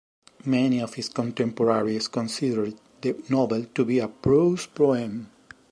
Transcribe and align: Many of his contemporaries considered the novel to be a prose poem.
Many 0.45 0.79
of 0.81 0.95
his 0.95 1.09
contemporaries 1.09 2.07
considered 2.07 2.73
the 3.01 3.23
novel 3.29 3.65
to 3.65 3.85
be 3.85 3.99
a 3.99 4.07
prose 4.07 4.65
poem. 4.65 5.29